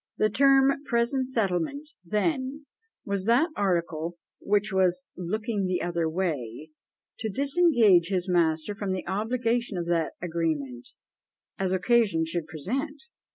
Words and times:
The 0.17 0.31
term 0.31 0.81
PRESENT 0.85 1.29
SETTLEMENT, 1.29 1.91
then, 2.03 2.65
was 3.05 3.25
that 3.27 3.51
article 3.55 4.17
which 4.39 4.73
was 4.73 5.05
LOOKING 5.15 5.67
THE 5.67 5.83
OTHER 5.83 6.09
WAY, 6.09 6.71
to 7.19 7.29
disengage 7.29 8.07
his 8.07 8.27
master 8.27 8.73
from 8.73 8.93
the 8.93 9.05
obligation 9.05 9.77
of 9.77 9.85
that 9.89 10.13
agreement, 10.19 10.89
as 11.59 11.71
occasion 11.71 12.25
should 12.25 12.47
present! 12.47 13.03